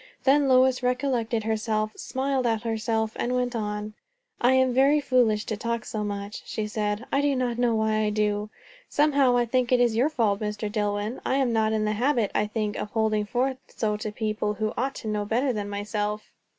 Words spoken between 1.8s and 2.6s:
smiled